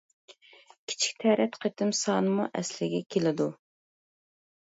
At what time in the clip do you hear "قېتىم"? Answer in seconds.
1.65-1.91